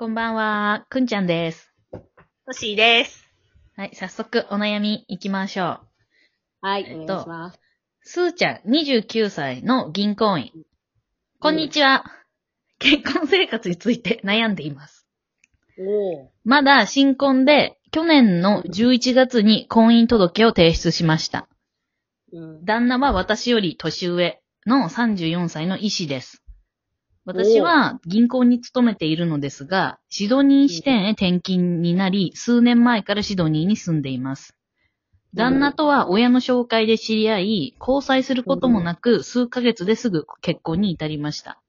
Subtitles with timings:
[0.00, 1.72] こんばんは、くんちゃんです。
[2.46, 3.28] トシーです。
[3.74, 5.80] はい、早速お悩み行きましょ
[6.60, 7.56] はい、えっとお願いします。
[7.56, 7.58] う。
[8.02, 10.52] すーちゃん、29歳の銀行員。
[11.40, 12.04] こんにちは。
[12.78, 15.08] 結婚生活について悩んでいます。
[15.80, 21.48] おまだ新婚で、去年の11月に婚姻届を提出しました。
[22.32, 22.64] うん。
[22.64, 26.44] 旦那は私より年上の34歳の医師です。
[27.28, 34.56] 私は銀行に勤めているのですが、シドニー支店へ転勤になり、数年前からシドニーに住んでいます。
[35.34, 41.60] 旦那とは親の紹介で知り合い、交際することもなく、数ヶ月ですぐ結婚に至りました。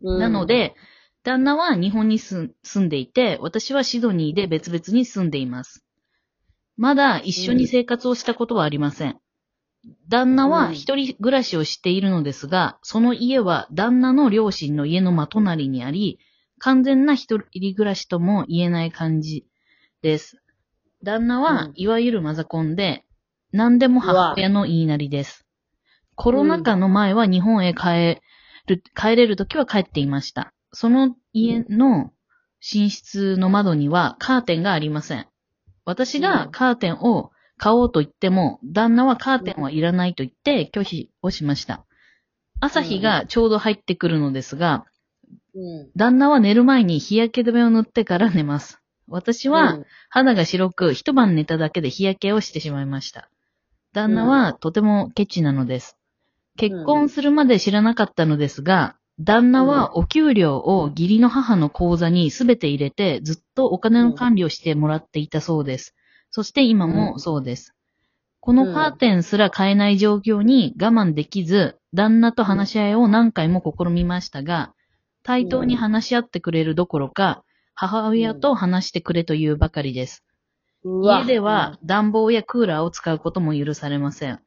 [0.00, 0.76] うんなの、で、
[1.24, 5.84] 旦那は日本に住住んでいて、私はシドニーで別々に住んでいます。
[6.76, 9.18] まだ一緒に生活をしたことはありません。
[10.08, 16.18] 旦那は一人暮らしをしているのですが、その家は旦那の両親の家の真隣にあり、
[16.58, 19.46] 完全な一人暮らしとも言えない感じ
[20.02, 20.40] です。
[21.02, 23.04] 旦那はうんいわゆるマザコンで、
[23.52, 25.44] 何でも母親の言いなりです。
[26.14, 28.20] コロナ禍の前は日本へ帰
[28.66, 30.54] る、帰れるときは帰っていました。
[30.72, 32.12] その家の
[32.60, 35.26] 寝室の窓にはカーテンがありません。
[35.84, 41.84] 私がカーテンを買おうと言っても、旦那はカーテンはいらないと言って拒否をしました。
[42.60, 44.86] 朝日がちょうど入ってくるのですが、
[45.54, 45.90] うん。
[45.96, 48.80] 旦那は寝る前に日焼け止めを塗ってから寝ます。
[49.06, 53.28] 私はうん、肌が白く一晩寝ただけで日焼けをしてしまいました。
[53.92, 55.96] 旦那はとてもケチなのです。
[56.56, 65.94] 結婚するまで知らなかったのですが、旦那はお給料を義理の母の口座にすべて入れてずっとお金の管理をしてもらっていたそうです。
[66.34, 67.76] そして今もそうです。
[68.40, 74.74] このカーテンすら買えない状況に我慢できず、旦那と話し合いを何回も試みましたが、
[75.22, 77.44] 対等に話し合ってくれるどころか、
[77.76, 80.24] 母親と話してくれというばかりです。
[80.84, 84.40] 家では、暖房やクーラーを使うことも許されません。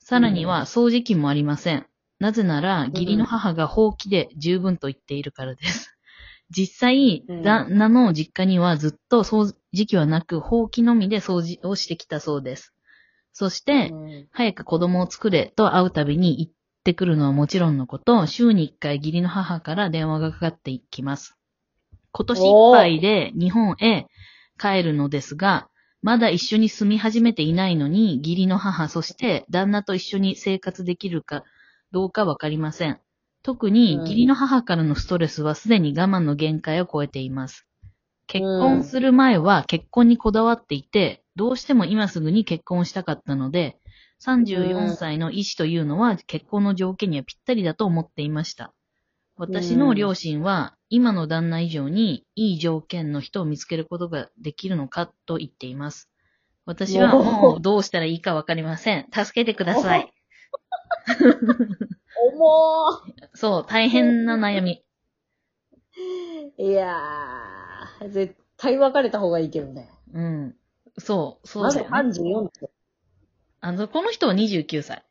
[0.00, 1.86] さらには掃除機もありません。
[2.18, 5.96] なぜなら、義理の母が放棄で十分と言っているからです。
[6.50, 12.74] 実際うん、旦那の実家にはずっと掃除機はなく、放棄のみで掃除をしてきたそうです。
[13.32, 16.50] そして、うん早く子供を作れと会うたびに言っ
[16.84, 21.36] てくるのはもちろんのこと、週に一回義理の母から電話がかかっていきます。
[22.12, 24.06] 今年いっぱいで日本へ
[24.58, 25.68] 帰るのですが、
[26.02, 31.44] まだ一緒に住み始めていないのに、義理の母、そして旦那と一緒に生活できるか
[31.92, 33.00] どうかわかりません。
[33.42, 37.66] 特に義理の母からのストレスはすでに我慢の限界を超えています。
[38.26, 43.78] 結婚する前は結婚にこだわっていて、どうしても今すぐに結婚したかったので、
[44.24, 48.72] 34歳の医師というのは結婚の条件にはぴったりだと思っていました。
[49.36, 56.08] 私の両親は今の旦那以上にいい条件の人を見つけることができるのかと言っています。
[56.64, 59.08] 私はもうどうしたらいいかわかりません。
[59.12, 60.12] 助けてください。
[62.32, 63.02] 重
[63.34, 64.84] そう、大変な悩み。
[66.58, 67.61] ーいやー、
[68.08, 69.90] 絶対別れた方がいいけどね。
[70.12, 70.56] うん。
[70.98, 72.10] そう、そうまずだよ、ね。
[72.10, 72.70] 34って。
[73.60, 75.04] あの、この人は29歳。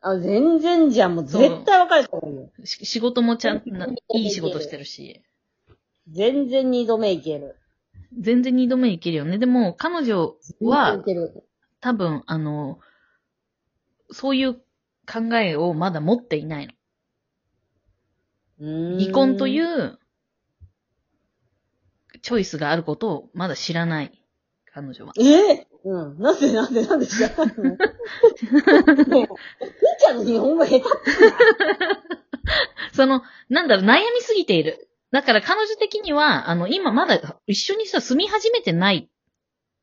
[0.00, 1.14] あ、全然じゃん。
[1.14, 2.50] もう絶対別れた方がいいよ。
[2.64, 5.22] し仕事もちゃん、ないい仕事してるし。
[6.08, 7.56] 全然二度目いける。
[8.18, 9.38] 全然二度目いけるよね。
[9.38, 11.44] でも、彼女は全然いける。
[11.80, 12.80] 多分、あの、
[14.10, 16.72] そういう考えをまだ持っていないの。
[18.58, 19.98] 離離婚という
[22.22, 24.12] チョイスがあることをまだ知らない。
[24.72, 25.12] 彼女は。
[25.18, 25.66] え？
[25.84, 26.18] うん。
[26.18, 27.64] なんでなんでなんで知らないの？
[29.06, 29.28] ね
[29.60, 29.66] え
[30.00, 30.82] ちゃんの日本語下手
[32.92, 34.88] その、なんだろう、悩みすぎている。
[35.10, 39.10] だから彼女的には、あの、今まだ一緒にさ、住み始めてない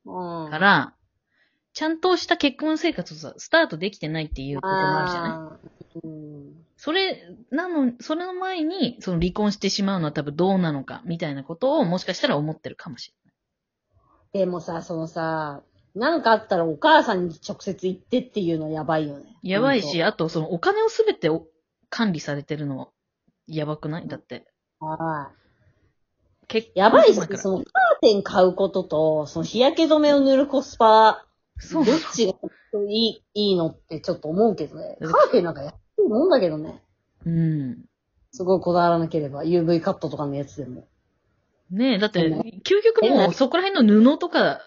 [0.06, 0.94] うんから、
[1.74, 5.60] ちゃんとした結婚生活をさ、スタートできてないっていうこともあるじゃな
[5.96, 6.08] い？
[6.08, 13.14] うんそれ、なの、それの前に、その離婚してしまうのは多分どうなのか、みたいなことをもしかしたら思ってるかもし
[14.32, 15.62] でもさ、そのさ、
[15.94, 19.24] なんかあったらお母さんに直接行ってっていうのはやばいよね。
[19.24, 19.50] れない。
[19.50, 21.48] やばいし、あとそのお金をすべてお
[21.90, 22.94] 管理されてるの、
[23.46, 24.08] やばくない？
[24.08, 24.48] だって。
[24.80, 25.32] は
[26.48, 26.72] 結い。
[26.76, 27.66] やばいしそのカー
[28.02, 31.26] テン買うことと、その日焼け止めを塗るコスパ、
[31.60, 32.34] そうどっちが
[32.88, 34.96] いい、いいのってちょっと思うけどね。
[35.02, 35.74] うんカーテンなんか安
[36.16, 36.82] いもんだけどね。
[37.26, 37.86] うん。
[38.32, 40.88] すごいこだわらなければ、UV カットとかのやつでも。
[41.72, 44.62] ねえ、だって究極もえうそこら辺の布とか、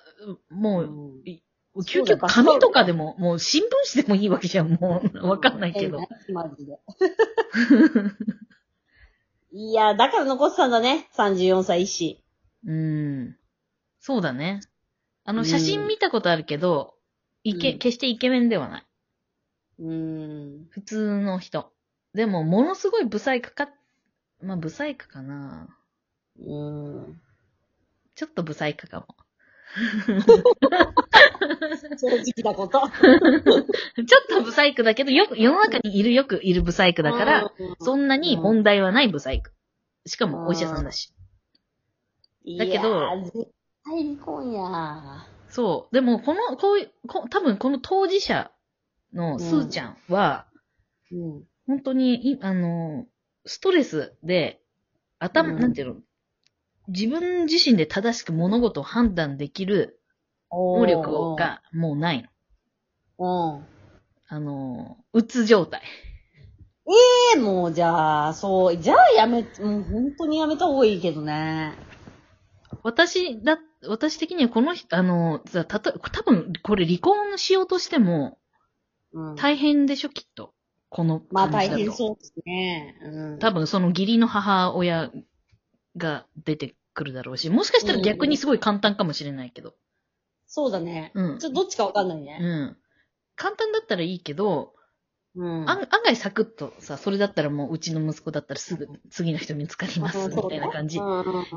[0.50, 0.86] もう、う
[1.28, 1.42] ん
[1.74, 5.26] 究極紙とかでも、もう新聞紙でもいいわけじゃん、もう。
[5.26, 6.00] わかんないけど。
[6.30, 6.78] マジで。
[9.52, 11.08] いや、だから残ってたんだね。
[11.14, 12.22] 34歳医師。
[12.66, 13.36] うん。
[14.00, 14.60] そうだね。
[15.24, 16.94] あの、うん写真見たことあるけど、
[17.42, 18.86] イケ、うん決してイケメンではない。
[19.78, 20.66] うーん。
[20.70, 21.72] 普通の人。
[22.14, 23.69] でも、ものすごいブサイクか、
[24.42, 25.69] まあ、ブサイクかな。
[26.38, 27.20] うーん。
[28.14, 29.06] ちょっとブサイクかも。
[31.98, 32.80] 正直なこと。
[32.84, 39.52] ちょっとブサイクだけど、よく、世の中にいるよくいるブサイクだから、うん、そんなに問題はないブサイク。
[40.06, 41.12] しかも、お医者さんだし。
[42.58, 43.50] だけど絶
[43.84, 45.26] 対離婚や。
[45.48, 45.94] そう。
[45.94, 48.50] でも、この、こういう、こ多分この当事者
[49.12, 50.46] のスーちゃんは、
[51.10, 51.42] うん。
[51.66, 53.06] 本当に、いあの、
[53.44, 54.60] ストレスで、
[55.18, 56.00] 頭、うんなんていうの、
[56.88, 60.00] 自分自身で正しく物事を判断できる
[60.50, 62.28] 能能力がもうない
[63.18, 63.56] の。
[63.56, 63.66] うん。
[64.28, 65.82] あの、うつ状態。
[67.34, 69.46] ええもうじゃあ、そう、じゃあやめ、も
[69.78, 71.74] う本当にやめた方がいいけどね。
[72.82, 78.38] 私だ、私的にはこの人、あの、さたと、多分これ離婚しようとしても
[79.12, 79.34] うん。
[79.36, 80.54] 大変でしょ、きっと。
[80.88, 81.68] このまあ大。
[81.68, 82.98] 変そうですね。
[83.02, 83.38] うん。
[83.38, 85.10] 多分その義理の母親
[85.96, 89.74] が出てくるだろうし、もしかしたら逆にすごい簡単かもしれないけど。
[90.46, 91.12] そうだね。
[91.14, 92.24] うんちょっとどっちかわかんないうん。
[92.24, 92.76] ね。
[93.36, 94.74] 簡単だったらいいけど、
[95.34, 95.70] うん。
[95.70, 100.99] 案案外サクッとさ、それだったらもううちの息子だったらすぐ次の人見つかります、みたいな感じ。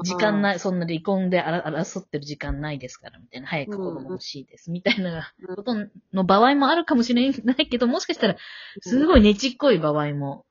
[0.04, 0.42] 時間い。
[0.42, 3.48] ない、そんな離婚であら争ってる時間ないですから、みたいな。
[3.48, 5.76] 早く子供欲しいです、みたいなこと
[6.14, 8.38] の場合もあるかもしれないけど、もしかしたら、
[8.82, 10.46] すごいねちっこい場合も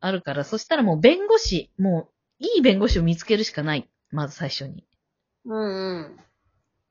[0.00, 2.10] あるから、そしたらもう弁護士、も
[2.40, 3.88] う、いい弁護士を見つけるしかない。
[4.10, 4.84] まず最初に。
[5.46, 6.18] うんうん。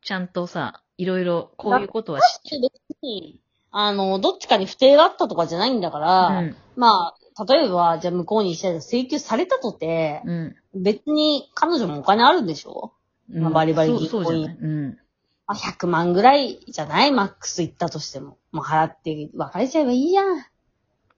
[0.01, 3.41] ちゃんとさ、いろいろ、こういうことはし、別に、
[3.77, 10.55] あの、どっちかに不定があったとかじゃないんだから、うん、まあ、例えば、じゃあ向こうにしたら請求されたとて、うん。
[10.73, 12.93] 別に彼女もお金あるんでしょ？
[13.29, 14.57] うんまあバリバリ銀行員そうじゃない。
[14.61, 14.97] うん。
[15.47, 17.11] あ、100万ぐらいじゃない？
[17.11, 18.37] マックス行ったとしても。
[18.53, 20.37] もう払って別れちゃえばいいじゃん。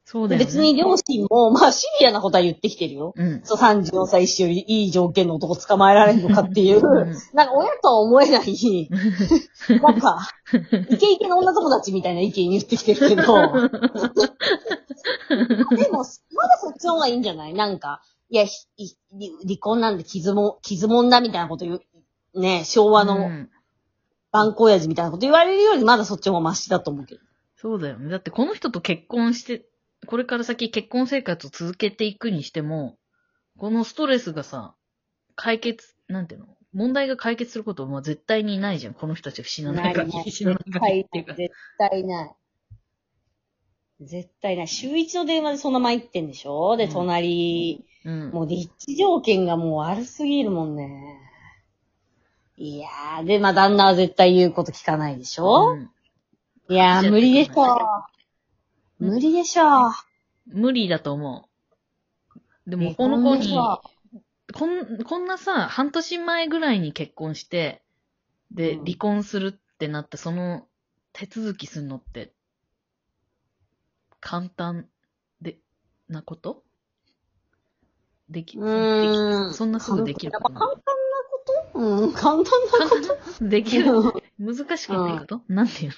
[0.09, 0.45] そうだよね。
[0.45, 3.13] 別に両親も、まあシビアなことは言ってきてるよ。
[3.17, 3.41] うん。
[3.43, 8.89] そう、34歳一よりいい条件の男捕まえられるのかっていう、うんなんか親とは思えない、
[9.81, 10.17] なんか、
[10.89, 13.23] イケイケの女友達みたいな意見言ってきてるけど、
[15.75, 16.05] でも、まだ
[16.61, 17.53] そっちの方がいいんじゃない？
[17.53, 21.81] なんか、いや、ひい離離婚なんで傷も、傷もんだみたいなこと言
[22.35, 23.49] う、ね、昭和うのん
[24.31, 27.21] 頑固親父みたいなこと言われるよりまだそっちの方がマシだと思うけど。
[27.57, 28.09] そうだよね。
[28.09, 29.65] だってこの人と結婚して、
[30.05, 32.97] これから先結婚生活を続けていくにしても、
[33.57, 34.75] このストレスがさ、
[35.35, 36.47] 解決、なんていうの？
[36.73, 38.93] 問題が解決することは絶対にないじゃん。
[38.93, 40.29] この人たちが死なない限り。
[40.31, 41.33] 死なない絶限りっていうか。
[41.33, 42.35] 絶対ない。
[44.01, 44.67] 絶対ない。
[44.67, 46.77] 週一の電話でそんな参ってんでしょ？
[46.77, 48.29] で、うん隣、うん。
[48.31, 51.19] もう立地条件がもう悪すぎるもんね。
[52.57, 55.91] いやー、で、まあ、旦那は絶対言うこと聞かないでしょ、うん
[56.69, 58.16] いやー、無理でしょうん
[58.99, 59.91] 無理でしょ。
[60.47, 61.49] 無理だと思
[62.65, 62.69] う。
[62.69, 63.53] でも、えこの子に
[64.53, 67.83] こんな、こん、なさ、半年前ぐらいに結婚して、
[68.51, 68.85] で、うん。
[68.85, 70.67] 離婚するってなって、その
[71.13, 72.33] 手続きするのって、
[74.19, 74.87] 簡単
[75.41, 75.59] で、
[76.09, 76.63] なこと？
[78.29, 79.53] でき、うーん。
[79.53, 80.81] そんなすぐできる簡単なこ
[81.73, 81.79] と？
[81.79, 82.43] うん、簡単な
[82.89, 82.99] こ
[83.37, 83.43] と？
[83.43, 83.85] のできる？
[84.39, 85.41] 難しくないこと？
[85.47, 85.91] なんていう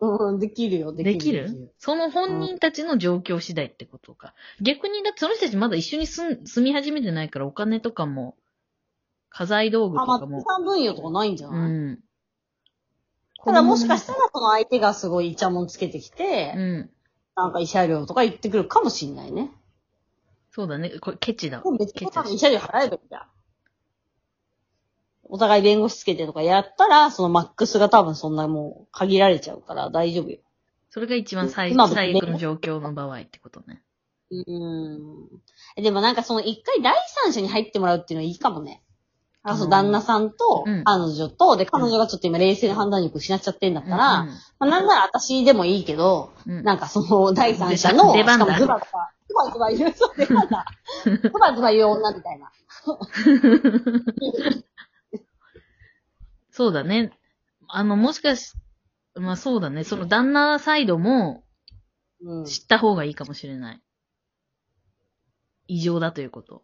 [0.00, 1.44] うん、できるよ、のできる？
[1.44, 4.34] できるその本人たちの状況次第ってことか。
[4.60, 8.36] 逆に、だってその人たちまだ一緒に住み始めてないからお金とかも、
[9.28, 10.38] 家財道具とあ、まかも。
[10.38, 11.98] あ、産分与とかないんじゃうない、ん。
[13.44, 16.90] ただもしかしたらその相手がすごいイチャモンつけてきて、うん。
[17.36, 19.50] なんか慰謝料とか言ってくるかもしんないね。
[20.50, 20.98] そうだね。
[21.00, 22.10] これ、ケチだも別ケチだし。
[22.10, 23.22] に多分慰謝料払えばいいじゃん。
[25.30, 30.38] お互い弁護士つけてとかやったら、そのマックスが多分そんなもう限られちゃうから大丈夫よ。
[30.90, 33.82] それが一番最今最悪の状況の場合ってことね。
[34.30, 35.82] うーん。
[35.82, 36.94] でもなんかその一回第
[37.24, 38.82] 三者に入ってもらうっていうのはいいかもね。
[39.42, 50.66] あ、そう、うん旦那さんとうん、彼女と、で、彼女がちょっと今冷静な判断力失っちゃってんだったら、うんまあ、なんなら私でもいいけど、うんなんかその第三者の、出番だしかもズバズバ、ズバズバ言う、そう、出番だ。
[51.06, 52.50] ズバズバ言う女みたいな。
[56.60, 57.10] そうだね。
[57.68, 58.52] あの、もしかし、
[59.14, 59.82] まあそうだね。
[59.82, 61.42] その旦那サイドも
[62.22, 62.44] うん。
[62.44, 63.80] 知った方がいいかもしれない。
[65.68, 66.62] 異常だということ。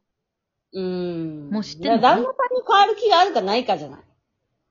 [0.75, 1.49] うん。
[1.49, 2.01] もう知ってるの？
[2.01, 4.01] いや旦那さんに変わる気があるかないかじゃない。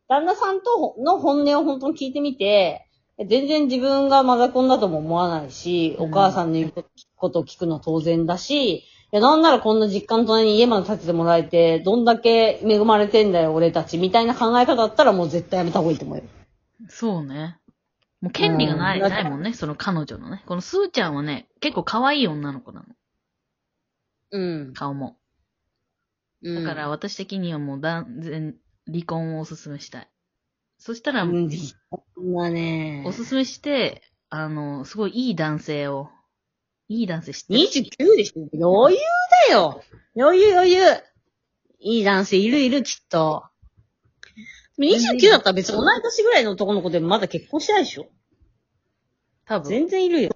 [0.08, 2.86] 旦那さんとの本音を本当に聞いてみて、
[3.18, 6.74] 全然自分がマザコンだとも思わないし、うんお母さんの言う
[7.16, 8.84] ことを聞くのは当然だし、い
[9.16, 16.24] や、なんならこんな実家の隣に家まで建ててもらえて、どんだけ恵まれてんだよ、俺たち、みたいな考え方だったらもう絶対やめた方がいいと思うよ。
[16.90, 17.58] そうね。
[18.22, 20.44] もう権利がない、うんないもんね、その彼女のね。
[20.46, 22.86] このスーちゃんはね、結構可愛い女の子なの。
[24.32, 24.74] うん。
[24.74, 25.18] 顔も。
[26.44, 28.56] だだから、私的にはもう断然
[28.92, 30.10] 離婚をおすすめしたい。
[30.78, 33.04] そしたら、うん、そんなね。
[33.06, 36.10] おすすめして、あの、すごいいい男性を、
[36.88, 39.02] いい男性知ってる29でしょ余裕
[39.50, 39.82] だよ
[40.16, 40.80] 余裕余裕
[41.80, 43.44] いい男性いるいる、きっと。
[44.80, 48.08] 29だったら別に同い年ぐらいの男の子でもまだ結婚してないでしょ
[49.46, 49.70] 多分。
[49.70, 50.32] 全然いるよ。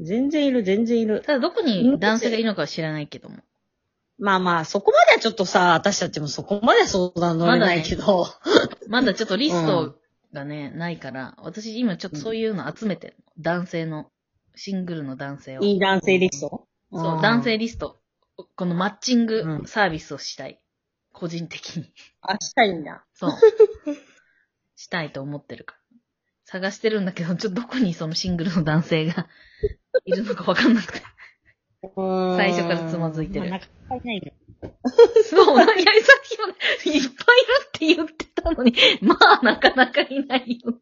[0.00, 1.20] 全然いる、全然いる。
[1.20, 3.36] ただどこに男性がいるのかは知らないけども。
[4.18, 8.26] まあまあ、そこまではちょっとさ、私たちもそこまでは相談乗れないけど。
[8.88, 9.94] まだちょっとリスト
[10.32, 13.42] がね、ないから、私今ちょっとそういうの集めてるの。
[13.42, 14.10] 男性の、
[14.58, 15.62] シングルの男性を。
[15.62, 16.66] いい男性リスト？
[16.92, 17.44] そう、男。
[17.44, 18.00] 性リスト。
[18.56, 20.60] このマッチングうんサービスをしたい。
[21.12, 21.92] 個人的に。
[22.22, 23.04] あ、したいんだ。
[23.14, 23.30] そう。
[24.74, 25.80] したいと思ってるから。
[26.44, 29.28] 探してるんだけど、ちょっとどこにそのシングルの男性が
[30.04, 31.02] いるのかわかんなくて。
[31.80, 34.34] 最初からつまずいてるまあなかなかいないね。
[35.30, 35.76] そう、いや、さっ
[36.24, 40.80] きもねいっぱいいるって言ってたのに、まあ、なかなかいないよ。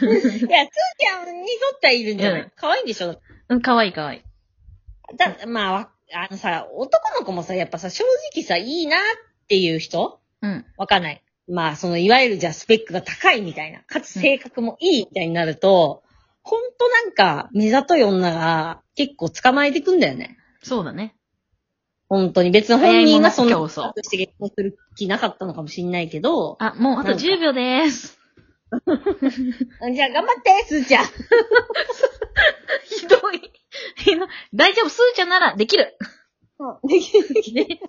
[0.00, 3.20] いや、つーちゃんにとってはいるんじゃなうんい可愛いんでしょ？
[3.48, 5.16] うん、かわいいかわいい。
[5.16, 9.00] だ、まあわ、あのさ、男の子もさ、やっぱさ、正直さ、いいなっ
[9.48, 10.20] ていう人？
[10.42, 10.64] うん。
[10.76, 11.22] わかんない。
[11.46, 16.02] まあ、その、いわゆるじゃあスペックが高いみたいな、かつ性格もいいみたいになると、
[16.42, 20.38] ほんとなんか、目ざとい女が結構捕まえてくんだよね。
[20.62, 21.14] そうだね。
[22.08, 22.50] 本当に。
[22.50, 28.18] 別に本人がそんな早いものして結婚する気なかったのかもしんないけど、あ、もうあとなんか10秒でーす。
[29.94, 31.04] じゃあ頑張って、すーちゃん。
[32.84, 33.52] ひどい。
[34.52, 35.96] 大丈夫、スーちゃんならできる。
[36.84, 37.80] できるできるね